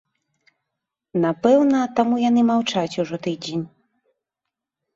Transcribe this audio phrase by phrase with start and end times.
[1.25, 3.65] Напэўна, таму яны маўчаць ўжо тыдзень.